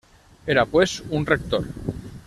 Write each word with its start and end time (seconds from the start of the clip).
Era 0.47 0.65
pues 0.65 1.03
un 1.11 1.27
rector. 1.27 1.67